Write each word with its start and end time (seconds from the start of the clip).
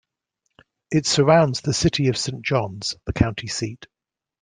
It 0.89 1.05
surrounds 1.05 1.61
the 1.61 1.75
city 1.75 2.07
of 2.07 2.17
Saint 2.17 2.43
Johns, 2.43 2.95
the 3.05 3.13
county 3.13 3.45
seat. 3.45 3.85